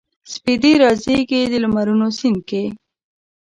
[0.33, 2.63] سپیدې رازیږي د لمرونو سیند کې